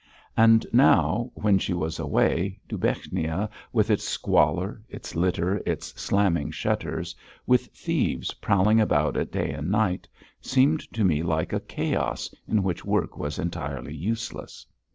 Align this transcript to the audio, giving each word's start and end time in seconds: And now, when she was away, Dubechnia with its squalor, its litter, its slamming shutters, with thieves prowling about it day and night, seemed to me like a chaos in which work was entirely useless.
And 0.35 0.65
now, 0.73 1.29
when 1.35 1.59
she 1.59 1.75
was 1.75 1.99
away, 1.99 2.59
Dubechnia 2.67 3.51
with 3.71 3.91
its 3.91 4.03
squalor, 4.03 4.81
its 4.89 5.13
litter, 5.15 5.61
its 5.63 5.89
slamming 5.95 6.49
shutters, 6.49 7.13
with 7.45 7.67
thieves 7.67 8.33
prowling 8.33 8.79
about 8.81 9.15
it 9.15 9.31
day 9.31 9.51
and 9.51 9.69
night, 9.69 10.07
seemed 10.41 10.91
to 10.93 11.03
me 11.03 11.21
like 11.21 11.53
a 11.53 11.59
chaos 11.59 12.33
in 12.47 12.63
which 12.63 12.83
work 12.83 13.15
was 13.19 13.37
entirely 13.37 13.93
useless. 13.95 14.65